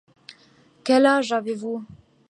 [0.83, 1.85] Quel âge avez-vous?